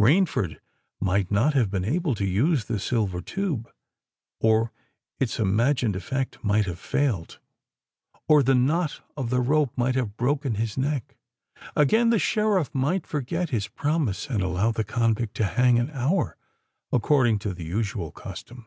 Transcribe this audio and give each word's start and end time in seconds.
Rainford 0.00 0.58
might 0.98 1.30
not 1.30 1.54
have 1.54 1.70
been 1.70 1.84
able 1.84 2.16
to 2.16 2.24
use 2.26 2.64
the 2.64 2.80
silver 2.80 3.20
tube,—or 3.20 4.72
its 5.20 5.38
imagined 5.38 5.94
effect 5.94 6.42
might 6.42 6.64
have 6.66 6.80
failed,—or 6.80 8.42
the 8.42 8.56
knot 8.56 9.00
of 9.16 9.30
the 9.30 9.40
rope 9.40 9.70
might 9.76 9.94
have 9.94 10.16
broken 10.16 10.56
his 10.56 10.76
neck? 10.76 11.14
Again—the 11.76 12.18
Sheriff 12.18 12.74
might 12.74 13.06
forget 13.06 13.50
his 13.50 13.68
promise, 13.68 14.28
and 14.28 14.42
allow 14.42 14.72
the 14.72 14.82
convict 14.82 15.36
to 15.36 15.44
hang 15.44 15.78
an 15.78 15.90
hour 15.90 16.36
according 16.90 17.38
to 17.38 17.54
the 17.54 17.64
usual 17.64 18.10
custom? 18.10 18.66